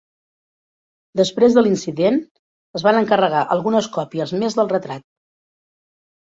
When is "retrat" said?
4.77-5.09